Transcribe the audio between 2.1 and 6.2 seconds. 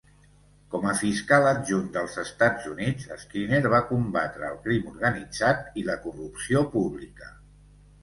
Estats Units, Skinner va combatre el crim organitzat i la